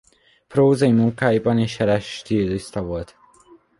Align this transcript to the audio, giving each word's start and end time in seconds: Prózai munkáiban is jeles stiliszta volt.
Prózai 0.47 0.91
munkáiban 0.91 1.57
is 1.57 1.79
jeles 1.79 2.13
stiliszta 2.15 2.83
volt. 2.83 3.17